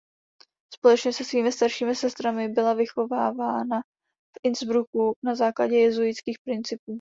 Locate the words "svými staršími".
1.25-1.95